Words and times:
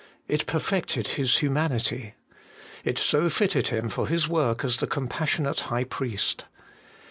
It 0.27 0.47
perfected 0.47 1.09
His 1.09 1.37
humanity. 1.43 2.15
It 2.83 2.97
so 2.97 3.29
fitted 3.29 3.67
Him 3.67 3.87
for 3.87 4.07
His 4.07 4.27
work 4.27 4.65
as 4.65 4.77
the 4.77 4.87
Compassionate 4.87 5.59
High 5.59 5.83
Priest. 5.83 6.45